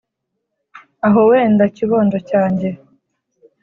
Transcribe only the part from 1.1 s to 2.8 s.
wenda kibondo cyange